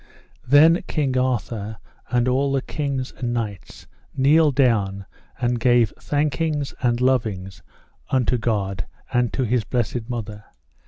[0.47, 1.77] Then King Arthur
[2.09, 3.85] and all the kings and knights
[4.17, 5.05] kneeled down
[5.39, 7.61] and gave thankings and lovings
[8.09, 10.45] unto God and to His Blessed Mother.